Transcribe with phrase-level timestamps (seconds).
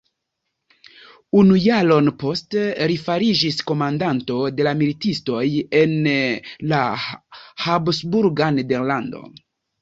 [1.41, 5.43] Unu jaron poste, li fariĝis komandanto de la militistoj
[5.81, 5.93] en
[6.73, 6.81] la
[7.67, 9.23] habsburga nederlando.